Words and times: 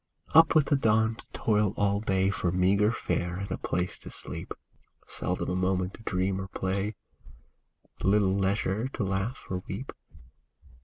Up 0.33 0.55
with 0.55 0.65
the 0.65 0.75
dawn 0.75 1.13
to 1.13 1.29
toil 1.29 1.75
all 1.77 1.99
day 1.99 2.31
For 2.31 2.51
meagre 2.51 2.91
fare 2.91 3.35
and 3.35 3.51
a 3.51 3.57
place 3.59 3.99
to 3.99 4.09
sleep; 4.09 4.51
Seldom 5.05 5.47
a 5.49 5.55
moment 5.55 5.93
to 5.93 6.01
dream 6.01 6.41
or 6.41 6.47
play, 6.47 6.95
Little 8.01 8.33
leisure 8.35 8.87
to 8.93 9.03
laugh 9.03 9.45
or 9.51 9.61
weep. 9.67 9.91